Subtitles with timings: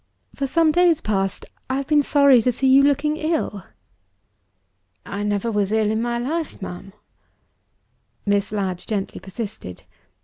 [0.33, 3.63] For some days past, I have been sorry to see you looking ill."
[5.05, 6.93] "I never was ill in my life, ma'am."
[8.25, 9.83] Miss Ladd gently persisted.